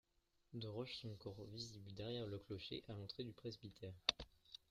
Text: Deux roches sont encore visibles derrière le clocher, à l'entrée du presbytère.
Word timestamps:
Deux 0.55 0.67
roches 0.67 0.95
sont 0.95 1.11
encore 1.11 1.45
visibles 1.53 1.93
derrière 1.93 2.25
le 2.25 2.39
clocher, 2.39 2.83
à 2.87 2.93
l'entrée 2.93 3.23
du 3.23 3.33
presbytère. 3.33 3.93